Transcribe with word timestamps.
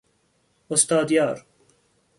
استادیار 0.71 1.45